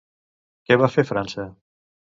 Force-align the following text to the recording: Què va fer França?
Què 0.69 0.79
va 0.85 0.91
fer 0.97 1.07
França? 1.13 1.49